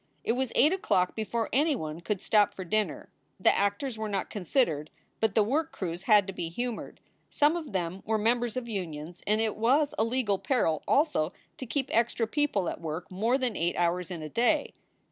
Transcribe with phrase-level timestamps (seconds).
[0.23, 3.11] It was eight o clock before anyone could stop for dinner.
[3.39, 4.89] The actors were not considered,
[5.19, 6.99] but the work crews had to be humored.
[7.29, 11.65] Some of them were members of unions and it was a legal peril also to
[11.67, 14.73] keep extra people at work more than eight hours in a day.